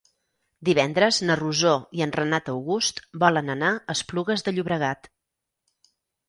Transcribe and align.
Divendres 0.69 1.19
na 1.29 1.35
Rosó 1.41 1.73
i 1.99 2.03
en 2.05 2.13
Renat 2.15 2.49
August 2.53 3.03
volen 3.25 3.55
anar 3.57 3.69
a 3.75 3.97
Esplugues 3.97 4.47
de 4.49 4.55
Llobregat. 4.57 5.13